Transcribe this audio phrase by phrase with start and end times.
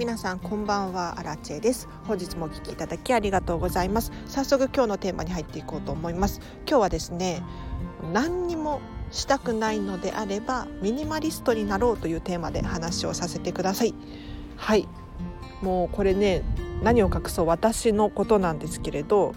[0.00, 1.86] 皆さんこんばんはアラチェです。
[2.04, 4.12] 本日もお聞きいただきありがとうございます。
[4.24, 6.40] 早速今日のテーマに入っていこうと思います。
[6.66, 7.42] 今日はですね
[8.10, 13.94] 何にもしたくないのであればミニマリストになろうというテーマで話をさせてください。
[14.56, 14.88] はい。
[15.60, 16.44] もうこれね
[16.82, 19.34] 何を隠そう私のことなんですけれど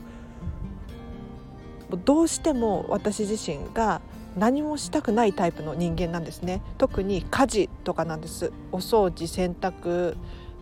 [2.06, 4.00] どうしても私自身が
[4.38, 6.62] 何もしたくないタイプの人間なんですね。
[6.78, 8.54] 特に家事とかなんです。
[8.72, 10.16] お掃除洗濯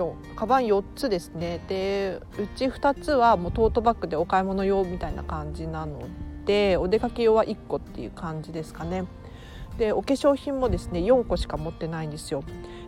[0.00, 1.60] 4カバン4つですね。
[1.68, 6.00] でうち2つはもうトートバッグでお買い物用みたいな感じなの
[6.44, 9.04] でお出かけ用は1個っていう感じですかね。
[9.78, 12.42] でお化粧品もですね4個しか持ってないんですよ。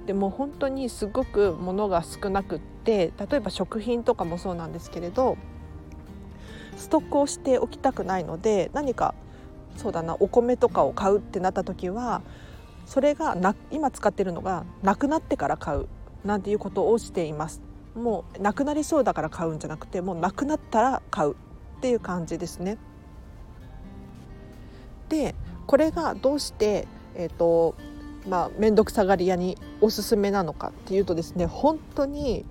[0.07, 5.37] でも本当にすごく物が少なくって例えば食品とかもそうなんですけれど
[6.77, 9.15] ストックをしておきたくないので何か
[9.77, 12.23] そうだなお米とかを買うってなった時は
[12.87, 15.87] それがな今使ってるのがなくなってから買う。
[16.25, 17.63] なんていうことをしています
[17.95, 22.79] もうなくなりそうだから買うんじゃなくてもうなくなったら買うっていう感じですね
[25.09, 25.35] で
[25.67, 27.75] これがどうしてえっ、ー、と
[28.29, 32.45] まあ面倒くさがり屋におすすめなのかっていうとですね本当に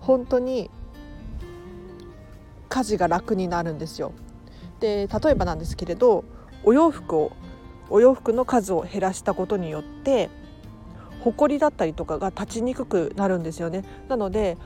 [0.00, 0.70] 本当に
[2.68, 4.12] 家事が楽になるんですよ。
[4.80, 6.24] で例えばなんですけれど
[6.64, 7.32] お洋服を
[7.90, 10.30] お洋服の数を減らしたことによって
[11.24, 13.84] 埃だったりとかが立ちにくくなるんですよね。
[14.08, 14.56] なので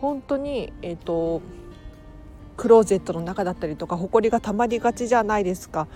[0.00, 1.42] 本当にえっ、ー、と
[2.56, 5.88] クローゼットの中だったりとか埃がたまりがちじゃないですか。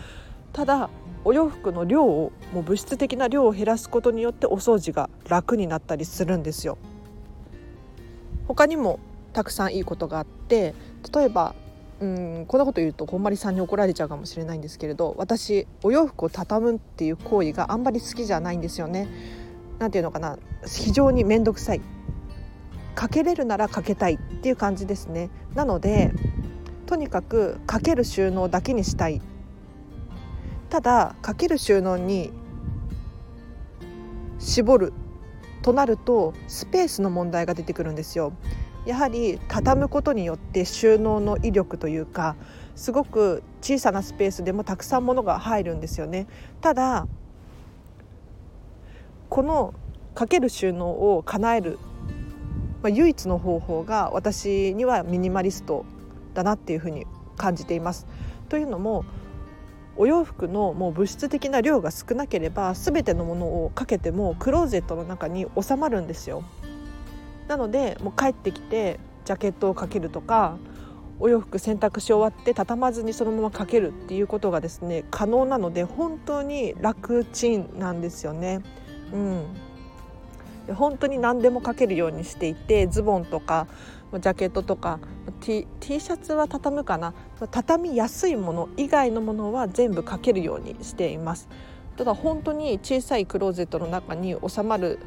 [0.53, 0.91] ただ
[1.25, 6.79] お洋服の量をもう物質的な量を減らすことによってお掃除が楽になったりするんですよ。
[8.49, 8.99] 他にも
[9.33, 10.75] たくさんいいことがあって
[11.15, 11.55] 例えば
[12.01, 19.09] うんこんなこと言うとこんまりさんに怒られちゃうかもしれないんですけれど私お洋服を畳むっていう行為があんまり好きじゃないんですよね。
[19.81, 21.81] なんていうのかな非常に面倒くさい
[22.95, 25.31] かけれるならかけたいっていう感じですね。
[25.55, 26.13] なので
[26.87, 29.23] とにかくかける収納だけにしたい
[30.69, 32.31] ただかける収納に
[34.39, 34.93] 絞る
[35.63, 38.33] となるとスペースの問題が出てくるんですよ。
[38.85, 42.37] やはり畳むことによって収納の威力というか
[42.77, 46.27] すごく小さなスペースでもたくさん物が入るんですよね
[46.63, 47.07] ただ
[49.31, 49.75] この
[50.17, 51.79] かける収納を叶える、
[52.83, 55.87] まあ、唯一の方法が私にはミニマリスト
[56.35, 58.07] だなっていうふうに感じています。
[58.49, 59.05] というのも
[59.97, 66.43] お洋服のもう物質的な量が少なければ全てのものをかけてもクローゼットの中に収まるんですよ。
[67.47, 70.57] なのでもう帰ってきてジャケットをかけるとか
[71.21, 78.61] お洋服洗濯し終わって畳まずにそのままかけるっていうことがですね可能なので本当に楽ちんなんですよね。
[79.13, 83.67] うん、本当に何でもかけるようにしていてズボンとか
[84.13, 84.99] ジャケットとか
[85.41, 87.15] T, T シャツは畳むかな。
[87.51, 91.49] 畳みやすいもの以外のものは全部かけるようにしています。
[91.97, 94.99] ただ本当に小さいクローゼットの中に収まる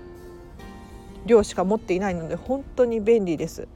[1.26, 3.68] 量しか持っていないので本当に便利です。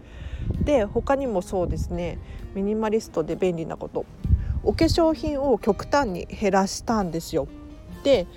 [0.64, 2.20] で他にもそうですね。
[2.54, 4.06] ミニマリストで便利なこと。
[4.64, 7.48] お化粧品を極端に減らしたんですよ。
[8.04, 8.28] で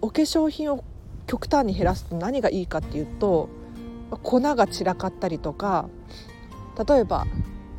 [0.00, 0.84] お化粧品を
[1.28, 3.48] 極端に減らすと何がいいかっていうと
[4.22, 5.88] 粉が散らかったりとか
[6.88, 7.26] 例えば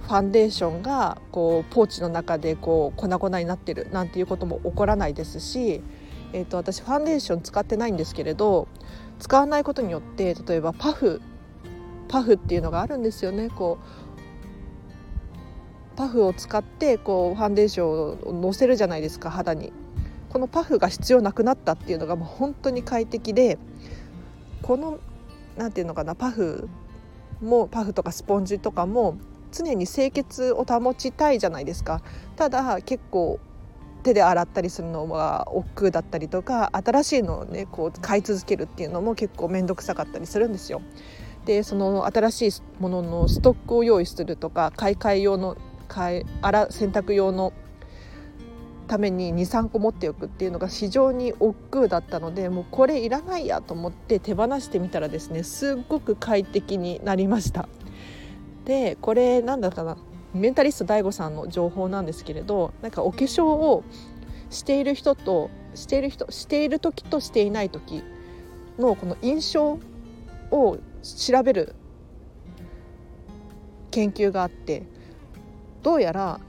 [0.03, 5.81] ファンデーションがこうポーチの中でこう粉々になってるなんていうことも起こらないですし、
[6.33, 8.67] えー、と私ファンデーション使ってないんですけれど
[9.19, 11.21] 使わないことによって例えばパフ
[12.07, 13.49] パフっていうのがあるんですよね。
[13.49, 13.85] こう
[15.95, 19.73] パフを使ってこうファンデーションをのせるじゃないですか肌に。
[20.29, 23.57] このパフが必要なくなったっていうのがもう本当に快適で
[24.61, 24.99] この
[25.57, 26.69] 何て言うのかなパフ
[27.41, 29.17] もパフとかスポンジとかも
[29.51, 32.01] 常に清潔を保ちたいじゃないですか
[32.35, 33.39] ただ結構
[34.03, 40.81] 手で洗ったりするのは億劫だったりとか新しいのをねこう買い続けるっていうのも結構面倒くさかったりするんですよ。
[41.45, 47.53] でその新しいもののストックを用意するとか買い替え用の買い洗洗濯用の
[48.89, 57.69] ために23個持っておくっていうのが非常に億劫だったのでもうこれいらないやと思って手放してみたらですねすっごく快適になりました。
[58.65, 59.97] でこれなんだかな
[60.33, 63.83] メンタリスト DAIGO さんの情報なんですけれどなんかお化粧を
[64.49, 68.03] している人としている人している時としていない時
[68.79, 69.79] のこの印象
[70.51, 71.75] を調べる
[73.91, 74.83] 研究があって
[75.83, 76.39] どうやら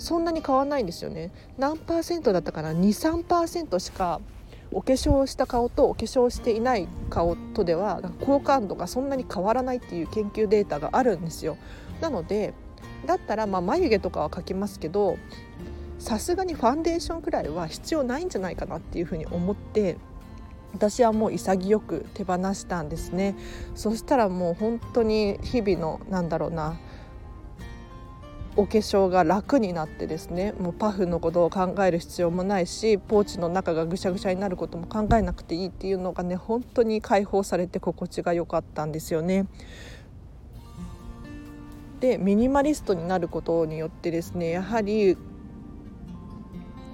[0.00, 1.30] そんなに変わんないんですよね。
[1.58, 4.22] 何パーセントだったかな？23%しか
[4.72, 11.58] お化粧した顔とお化粧していない顔とでは好感度がそんなに変わらないっていう研究データがあるんですよ。
[12.00, 12.54] なので
[13.04, 15.18] だったらまあ眉毛とかは描きますけど
[15.98, 19.98] さすがにファンデーションくらいは必要ないんじゃないかなっていうふうに思って
[20.72, 23.36] 私はもう潔く手放したんですね。
[23.74, 26.78] そしたらもう本当に日々のなんだろうな
[28.56, 39.46] お化粧が楽になってですねもうパフのことを考える必要もないしポーチの中がぐしゃぐしゃになることも考えなくていいっていうのがね本当に解放されて心地が良かったんですよね。
[42.00, 45.18] でミニマリストになることによってですねやはり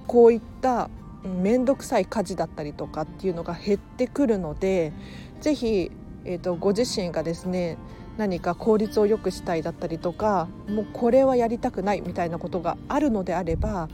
[0.06, 0.91] こういった
[1.26, 4.93] 面倒くさい家事だったりとかっていうのが減ってくるので
[5.41, 5.91] 是非、
[6.25, 7.79] えーと、ご自身がですね
[8.16, 13.88] 何か効率を良くしたいだったりとかもうこれはやりたくないみたいなことがあるのであれば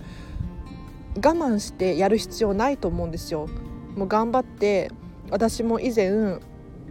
[1.16, 3.48] 我慢してやる必要ないと思うんですよ。
[3.96, 4.90] もう頑張って
[5.30, 6.40] 私も以前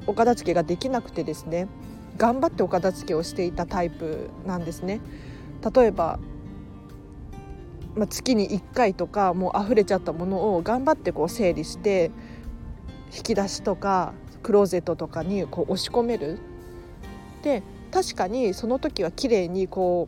[0.05, 1.67] お片付けができなくてですね
[2.17, 4.99] 頑張ってお片付けをしていたタイプなんですね。
[5.73, 6.19] 例えば
[7.95, 12.11] まあ、月に1回とかもう溢れちゃったものを頑張ってこう整理して
[13.13, 14.13] 引き出しとか
[14.43, 16.39] クローゼットとかにこう押し込める。
[17.41, 20.07] で確かにその時は綺麗にこ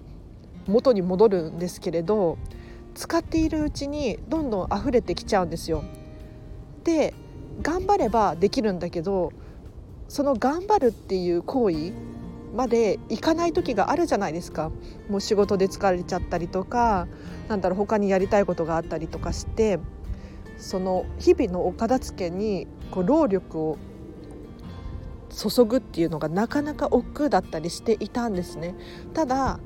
[0.68, 2.38] う元に戻るんですけれど
[2.96, 5.84] 使っているうちにどんどん溢れてきちゃうんですよ。
[6.84, 7.14] で
[7.62, 9.32] 頑張ればできるんだけど
[10.08, 11.94] その頑張るっていう行為
[12.56, 14.72] までいかない時があるじゃないですか
[15.10, 17.08] もう仕事で疲れちゃったりとか
[17.48, 19.80] なんだろう他にやりたいことがあったりとかして
[20.58, 23.78] その日々のお片付けにこう労力を
[25.34, 28.76] 注ぐっていうのがなかなか億劫だったりしていたんですね。
[29.14, 29.60] ただ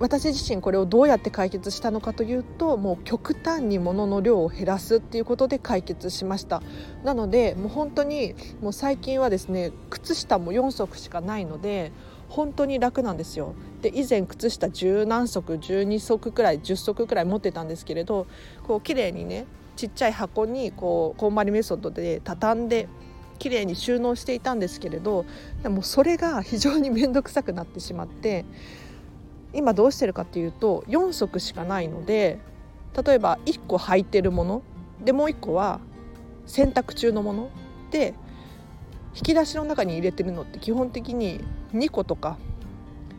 [0.00, 6.62] 私自身これをどうやって解決したのかというともう極端に物の量を減らすっていうことで解決しました
[7.04, 11.92] なのでもう本当にもう最近はですね靴下も4足しかないので
[12.28, 18.26] 本当に楽なんですよで以前靴下十何足12足くらい10足くらい持ってたんですけれど
[18.66, 22.88] こう綺麗にねちっちゃい箱にこうこんまりメソッドで畳んで
[23.38, 25.24] 綺麗に収納していたんですけれど
[25.62, 28.44] でもそれが非常に面倒くさくなってしまって
[29.52, 32.38] 今どうしてるかっていうと4足しかないので
[33.04, 34.62] 例えば1個履いてるもの
[35.04, 35.80] でもう1個は
[36.46, 37.50] 洗濯中のもの
[37.90, 38.14] で
[39.14, 41.40] 引き出しの中に入れてるのって基本的に
[41.72, 42.36] 2個とか、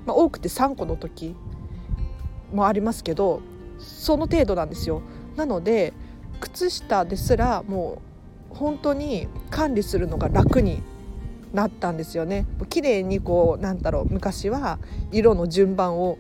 [0.06, 1.35] まあ、多くて3個の時
[2.53, 3.41] もありますけど
[3.79, 5.01] その程度なんですよ。
[5.35, 5.94] なので
[6.39, 8.14] 靴下ですらもう
[8.56, 10.81] 本当に管理するのが楽に
[11.54, 14.80] なったんですよね綺麗にこうなんだろう昔は
[15.12, 16.18] 色の順番を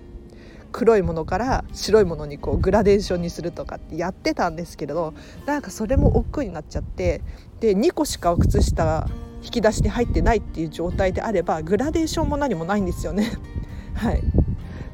[0.71, 5.13] 黒いものから白いものにこうグラデーションにするとかってやってたんですけれど
[5.45, 7.21] なんかそれも億劫になっちゃって
[7.61, 9.07] で2個しか靴下
[9.41, 13.31] 引き出しに入ってないっていう状態であればグラデーションも何もないんですよね。
[13.93, 14.21] はい、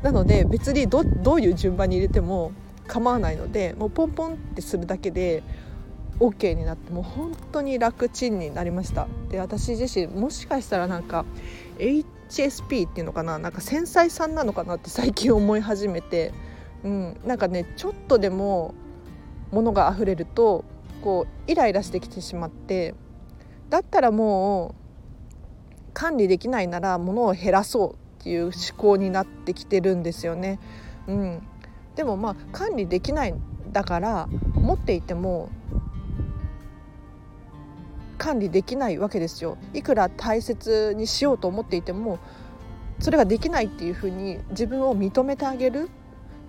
[0.03, 2.51] なので別にどどういう順番に入れても
[2.85, 5.41] 構わないのでもうポンポンってするだけで
[6.21, 9.07] OK になってもう本当に楽ちんになりました。
[9.29, 11.25] で私自身もしかしたらなんか
[11.79, 13.39] HSP っていうのかな？
[13.39, 16.31] なんか繊細さんなのかなって最近思い始めて、
[16.83, 18.75] うん、なんかねちょっとでも
[19.51, 20.63] 物が溢れると
[21.01, 22.93] こうイライラしてきてしまって
[23.71, 24.81] だったらもう
[25.93, 30.59] 管理できないなら物を減らそうっていう思考になってきてるんですよね。
[31.07, 31.41] うん、
[31.95, 33.33] でもまあ管理できない
[33.71, 35.49] だから持っていても
[38.21, 39.57] 管理できないわけですよ。
[39.73, 42.19] いくら大切にしようと思っていても
[42.99, 45.89] それができないっていうふうに自分を認めてあげる。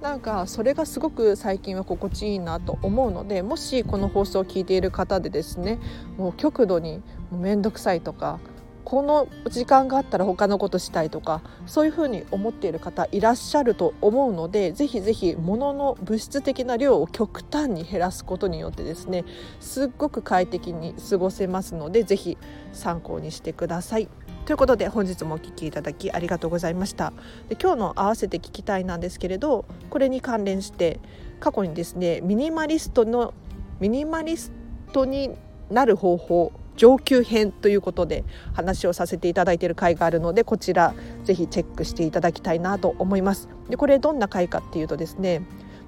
[0.03, 5.79] なんかそれがすごく最近は心地いいなと思うのでもしこの放送を聞いている方でですね
[6.19, 7.01] もう極度に
[7.31, 8.41] 面倒くさいとか
[8.85, 19.25] この時間があったら他のことしたいとかそういうふうに思っている方いらっしゃると思うのでぜひぜひ物の物質的な量を極端に減らすことによってですね
[19.61, 22.39] すっごく快適に過ごせますのでぜひ
[22.73, 24.09] 参考にしてください。
[24.45, 27.13] ということで本日もお聴きいただきありがとうございました
[27.49, 30.99] で今日の合わせて聞きたいなんですけれどこれに関連して
[31.39, 33.35] 過去にですねミニマリストの
[33.79, 34.51] ミニマリス
[34.93, 35.31] トに
[35.71, 38.25] なる方法上級編ということで
[38.55, 43.49] 話をさせていただいている回があるのでこちらぜひチェックしていただきたいなと思います。
[43.69, 45.43] でこれどんな回かっていうとですね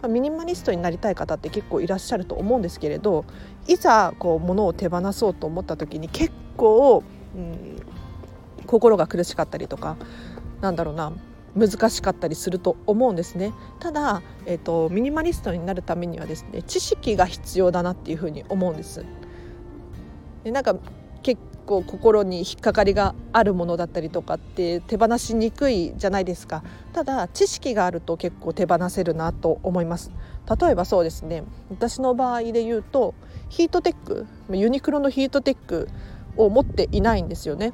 [0.08, 3.24] ミニマリストになりたい方って結構いらっしゃると思うんですけれど
[3.66, 7.02] いざこう物を手放そうと思った時に結構、
[7.34, 7.76] うん、
[8.66, 9.96] 心が苦しかったりとか
[10.60, 11.12] なんだろうな
[11.56, 19.04] 難しかったりすると思うんですねただ、えーと、ミニマリストになるためにはですね知識が必要だなっていうふうに思うんです
[20.44, 20.76] でなんか
[21.22, 26.62] 結構心に引っかかりがあるものだったりとかって手放しにくいじゃないですか。
[26.92, 30.12] ただ知識があると結構手放せるなと思います。
[30.60, 31.42] 例えばそうですね。
[31.70, 33.14] 私の場合で言うと
[33.48, 35.88] ヒートテックユニクロのヒートテック
[36.36, 37.72] を持っていないんですよね。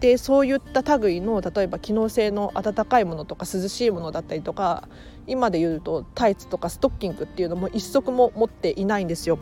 [0.00, 4.88] でそういった類の例えば機能性の温かいものとか涼しいものだったりとか
[5.26, 9.38] 今で言うとタイツとかストッキングっていうのも一足も持っていないんですよ。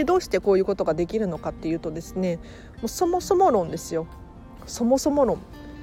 [0.00, 2.42] でどうしてこういうことができるのかっていうとですねも
[2.84, 4.06] うそもそも論ですよ。
[4.66, 5.38] そもそも論。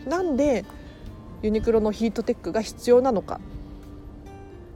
[0.07, 0.65] なんで
[1.43, 3.39] ユニクロのヒートテックが必要なのか。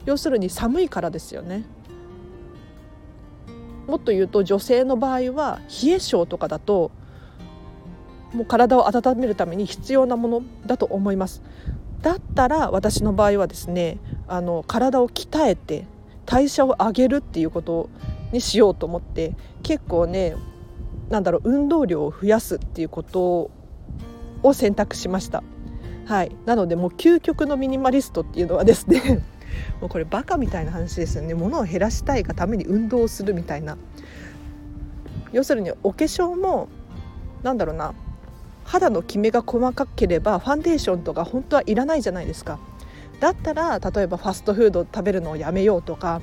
[0.04, 1.64] 要するに寒いからですよね。
[3.88, 6.92] もっと言うと女性の場合は冷え性とかだと
[8.32, 11.42] もう体を温めるために必要なものだと思います。
[12.00, 15.84] だったら私の場合はですねあの体を鍛えて
[16.26, 17.90] 代謝を上げるっていうこと
[18.32, 20.34] にしようと思って結構ね
[21.10, 23.50] なんだろう運動量を増やすっていうこと
[24.42, 25.42] を選択しました。
[26.06, 29.22] はい、なのでもう究極のミニマリストっていうのはですね
[29.80, 31.34] もうこれバカみたいな話ですよね。
[31.34, 33.76] 物を減らしたいがために運動をするみたいな。
[35.32, 36.68] 要するにお化粧も
[37.42, 37.94] なんだろうな
[38.64, 42.58] 肌のキメが細かければファンデーションとか本当はいらないじゃないですか。
[43.20, 46.20] だったら例えばファストフード食べるのをやめようとか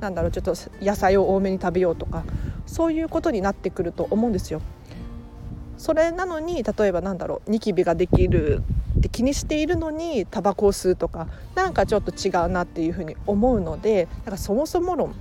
[0.00, 2.24] なんだろうちょっと野菜を多めに食べようとか
[2.66, 4.60] そういうことになってくると思うんですよ。
[5.78, 8.62] それなのに例えばなんだろうニキビができる
[8.98, 15.14] って気にしているのにタバコを吸うとかなんかちょっと違うなっていうふうに思うのでなんかそもそも論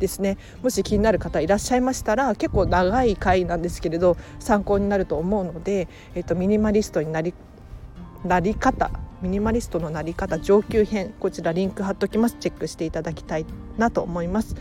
[0.00, 7.34] ですねもし気になる方いらっしゃいましたら結構長い回なんですけれど参考になると思うので、えっと、ミニマリストになり
[8.24, 12.36] なり方ミニマリストのなり方上級編こちらリンク貼っときます。
[12.38, 13.46] チェックしていただきたい
[13.76, 14.54] なと思います。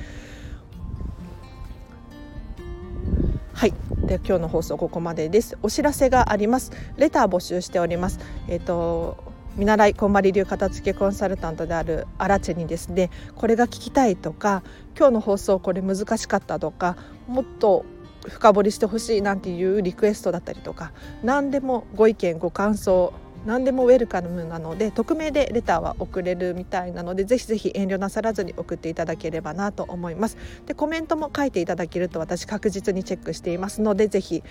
[3.53, 3.73] はい。
[4.05, 5.57] で今日の放送ここまでです。
[5.61, 6.71] お知らせがあります。
[6.97, 8.19] レター募集しております。
[8.47, 9.17] えっ、ー、と
[9.55, 13.11] 見習いこんまり流片付けコンサルタントであるアラチェにですね。
[13.35, 14.63] これが聞きたいとか
[14.97, 16.97] 今日の放送これ難しかったとか
[17.27, 17.85] もっと
[18.27, 20.91] 深掘りしてほしいなんていうリクエストだったりとか
[21.23, 23.13] 何でもご意見ご感想
[23.47, 30.37] 何でもウェルカムなので匿名でレターは送れるみたいなのでぜひぜひ遠慮なさらずに送っていただければなと思います。
[30.65, 34.43] でコメントも書いていただけると私確実にチェックしていますのでぜひ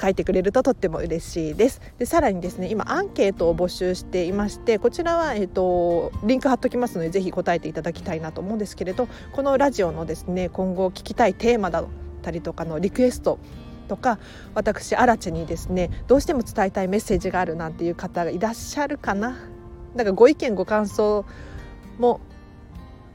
[0.00, 1.80] 書いてくれるととっても嬉しいです。
[1.98, 11.86] でさらにですね今アンケートを募集していましてこちらは、えっと、リンク貼っときますのでぜひ答えていただきたいなと思うんですけれどこのラジオのですね今後聞きたいテーマだっ
[12.20, 13.38] たりとかのリクエスト
[13.92, 14.18] とか
[14.54, 19.36] 私アラチにですねどうしても伝えたいメッセージがあるなんていう方がいらっしゃるかな。
[19.94, 21.26] だからご意見ご感想
[21.98, 22.20] も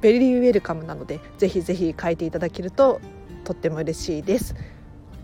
[0.01, 3.01] very welcome なのでぜひぜひ書いていただけると
[3.43, 4.53] とっても嬉しいです。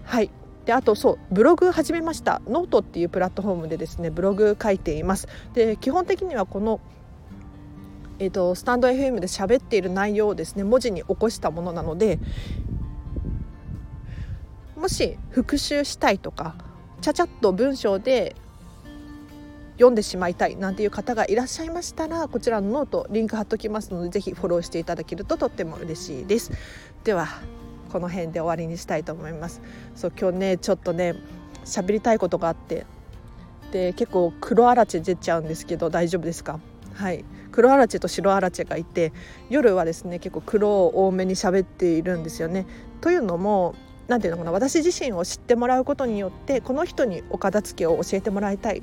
[0.04, 0.32] はい。
[0.66, 2.42] であとそうブログ始めました。
[2.48, 5.28] ノートっていうプラットフォームでですねブログ書いています。
[5.54, 6.80] で基本的にはこの
[8.18, 12.18] えーとスタンド FM で喋っている内容をですね文字に起こしたものなので
[14.84, 16.56] もし復習したいとか
[17.00, 18.36] ちゃちゃっと文章で
[19.76, 26.52] 読んでしまいたいなんていう方がいらっしゃいましたらこちらのノートリンク貼っときますのでぜひフォローしていただけるととっても嬉しいです。
[27.06, 27.30] では
[27.94, 29.62] この辺で終わりにしたいと思います。
[29.96, 31.16] そう今日ねちょっとね
[31.64, 32.86] 喋りたいことがあって。
[33.72, 36.60] で結構黒あらち出ちゃうんですけど大丈夫ですか？
[36.94, 37.24] はい。
[37.54, 39.14] 黒あらちと白あらちがいて
[39.50, 42.66] 夜はですね結構黒を多めに喋っているんですよね。
[43.00, 43.76] というのも
[44.08, 48.82] 何て言うのかな私自身を知ってもらうことによってこの人にお片付けを教えてもらいたい。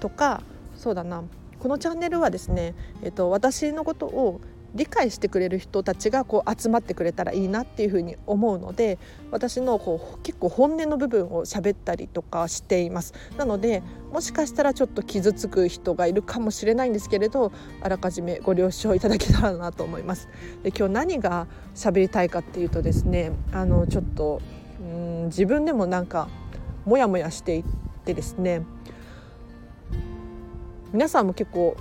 [0.00, 0.42] とか
[0.76, 1.22] そうだな。
[1.58, 4.40] このチャンネルはですね、えっと、私のことを
[4.74, 8.98] 理解してくれる人たちがこう集まってくれたらいいなっていうふうに思うので
[9.30, 13.14] 私のこう結構本音の部分を喋ったりとかしています。
[13.36, 13.82] なので
[14.12, 20.28] もしかしたらちょっと傷つく人がいるかもしれないんですけれどあらかじめご了承いただけたらなと思います。
[20.62, 24.40] で今日何が喋りたいかっていうとですねあのちょっと
[24.80, 26.28] うん自分でもなんか
[26.84, 27.64] モヤモヤしていっ
[28.04, 28.62] てですね
[30.92, 31.76] 皆さんも結構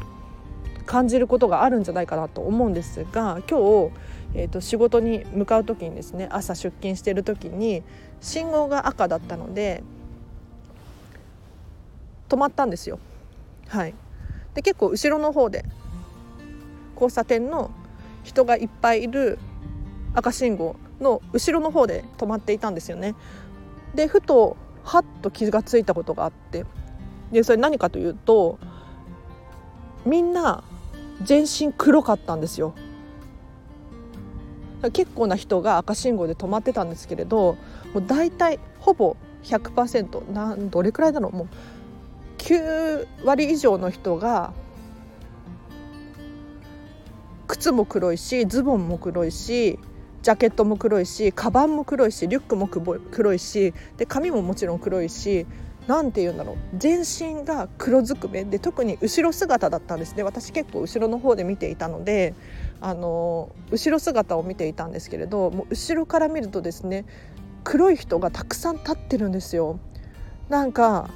[0.87, 3.91] 感じることがあるんじゃないかなと思うんですが今日、
[4.33, 7.83] えーと、仕事に向かう時にですね朝出勤してる時に
[8.21, 9.83] 信号が赤だったので
[12.29, 12.99] 止まったんですよ。
[13.67, 13.93] はい、
[14.55, 15.63] で結構後ろの方で
[16.95, 17.69] 交差点の
[18.23, 19.37] 人がいっぱいいる
[20.13, 23.13] 赤信号の後ろの方で止まっていたんですよね。
[23.93, 26.65] でふとはっと気が付いたことがあって
[27.31, 28.57] でそれ何かというと
[30.05, 30.63] みんな
[31.23, 32.73] 全身黒かったんですよ。
[34.93, 37.57] 結構な人が赤信号で止まってたんですけれど
[37.93, 41.47] もう大体ほぼ100%なんどれくらいだろうもう
[42.37, 44.53] 9割以上の人が
[47.47, 49.79] 靴も黒いしズボンも黒いし
[50.21, 55.45] ジャケットも黒いしカバンも黒いしリュックも黒いしで髪ももちろん黒いし
[55.87, 62.33] 何て言うんだろう全身が黒ずくめで特に後ろ姿だったんですね私結構後ろの方で見ていたので
[62.81, 67.05] あの後ろ姿を見ていたんですけれどもう後ろから見るとですね
[67.63, 69.79] 黒い人がたくさん立ってるんですよ。
[70.47, 71.09] なんか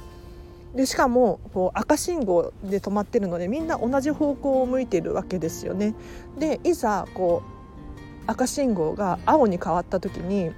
[0.74, 5.94] でしかもこう赤信号で止まってるのでみんな同じ方向を向いているわけですよね。
[6.38, 10.50] でいざこう赤信号が青に変わった時に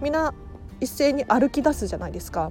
[0.00, 0.34] みんな
[0.80, 2.50] 一斉に歩き出すじゃないですか。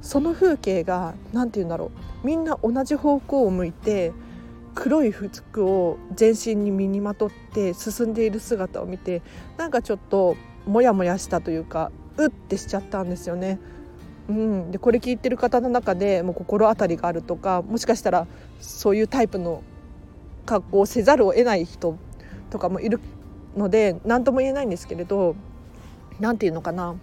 [0.00, 1.90] その風景が何て言うんだろ
[2.22, 2.26] う。
[2.26, 4.12] みんな同じ方向を向いて
[4.74, 9.22] 黒い服を全身に身にまとって進んでいる姿を見て
[9.56, 10.36] なんかちょっと
[10.66, 13.58] モヤモヤしたというかうってしちゃったんですよね。
[14.28, 18.26] うん、でこれ聞いてる方の中でもう心当たりがあるとかもしかしたら
[18.60, 19.62] そういうタイプの
[20.44, 21.96] 格好をせざるを得ない人
[22.50, 23.00] とかもいる
[23.56, 25.34] ので何とも言えないんですけれど
[26.20, 26.94] 何て言うのかな。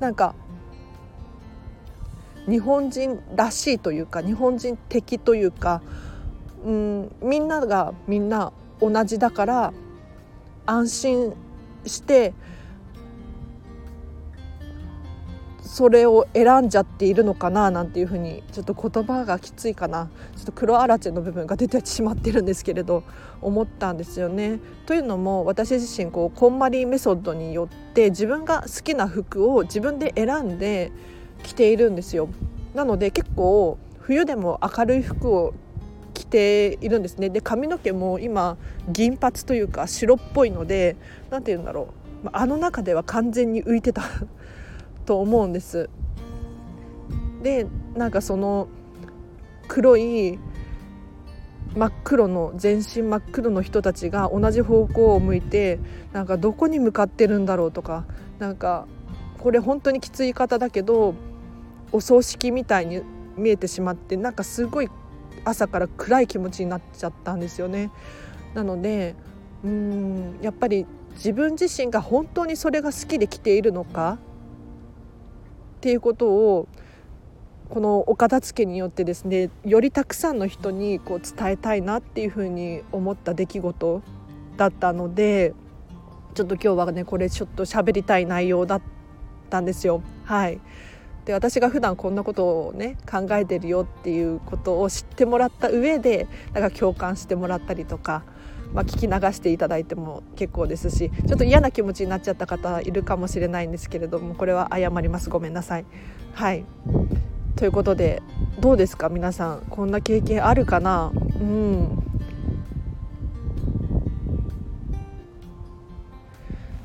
[0.00, 0.34] なんか
[2.48, 5.82] 日本人らしいというか日本人的というか、
[6.64, 9.72] うん、みんながみんな同じだから
[10.66, 11.34] 安心
[11.84, 12.32] して
[15.78, 23.04] それを選んじゃっているのかななんていうふうにちょっと言葉がきついかなちょっと黒あらちの部分が出てしまってるんですけれど
[23.40, 24.58] 思ったんですよね。
[24.86, 30.90] というのも私自身こうこんまりメソッドによって自分が好きな服を自分で選んで
[31.44, 32.28] 着ているんですよ。
[32.74, 35.54] なので結構冬でも明るい服を
[36.12, 38.56] 着ているんですねで髪の毛も今
[38.88, 40.96] 銀髪というか白っぽいので
[41.30, 44.02] 何て言うんだろうあの中では完全に浮いてた
[45.08, 45.88] と思うんです。
[47.42, 48.68] でなんかその
[49.66, 50.38] 黒い
[51.74, 55.78] 真っ黒の全身真っ黒の人たちが同じ方向を向いて
[56.12, 58.04] なんかどこに向かってるんだろうとか
[58.38, 58.86] なんか
[59.38, 61.14] これ本当にきつい方だけど
[61.90, 63.00] お葬式みたいに
[63.36, 64.90] 見えてしまってなんかすごい
[65.44, 67.90] 朝から暗い気持ちになっちゃったんですよね。
[68.52, 69.14] なので
[69.64, 74.18] うんやっぱり自分自身が本当にそれが好きで来ているのか
[75.78, 76.66] っていうことを
[77.70, 84.02] このお片付けによってですねよりたくさんの人にこう伝えたいなっていうふうに思った出来事
[84.56, 85.54] だったので
[86.34, 88.82] ちょっと今日はねこれちょっと喋りたい内容だっ
[89.50, 90.02] たんですよ。
[90.24, 90.60] はい
[91.26, 98.24] で私が普段こんなことをね考えてるよっていうことを知ってもらった上でなんか共感してもらったりとか
[98.74, 105.30] まあ、聞き流していただいても結構ですしちょっと嫌な気持ちになっちゃった方いるかもしれないんですけれどもこれは謝ります。
[105.30, 105.84] ごめんなさい。
[106.34, 106.64] はい。
[107.56, 108.22] ということで
[108.60, 109.08] どうですか？
[109.08, 111.12] 皆さんこんな経験あるかな？
[111.40, 112.04] うん。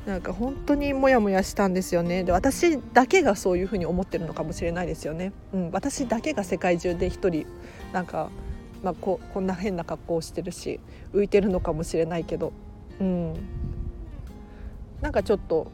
[0.06, 2.24] なんか本当にモヤモヤしたんですよね。
[2.24, 7.46] で私だけがそういうふうに思ってるのかもしれないですよね、うん、私だけが世界中で一人
[7.92, 8.30] なんか
[8.84, 10.78] まあ、ここんな変な格好をしてるし
[11.14, 12.52] 浮いてるのかもしれないけど、
[13.00, 13.34] うん、
[15.00, 15.72] なんかちょっと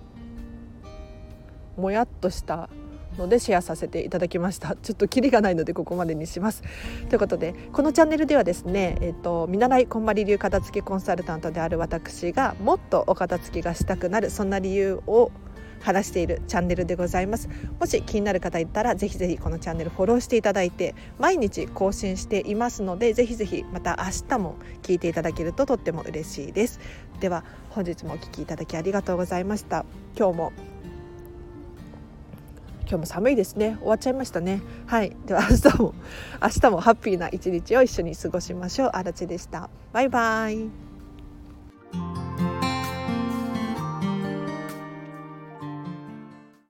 [1.77, 2.71] もやっとした
[3.19, 4.77] のでシェアさせていただきました。
[4.77, 6.63] ちょっとキリがないのでここまでにします。
[7.09, 15.33] ということでこのチャンネルではですねえっ、ー、と見習いこんまり流片付けコンサルタントである私がもっとお片付けがしたくなるそんな理由を
[15.81, 17.49] 話しているチャンネルでございます。
[17.79, 26.81] もし気になる方いたらぜひぜひこのチャンネルフォローしていただいて毎日更新していますのでぜひぜひまた明日も聞いていただけるととっても嬉しいです。
[27.21, 29.85] では本日もお聴きいただきありがとうございました。
[30.17, 30.53] 今日も
[32.83, 33.77] 今日も寒いですね。
[33.79, 34.61] 終わっちゃいましたね。
[34.87, 35.17] はい。
[35.25, 35.95] では明日も
[36.43, 38.91] 明日もハッピーな一日を一緒に過ごしましょう。
[38.93, 39.71] あらちでした。
[39.93, 40.90] バイバイ。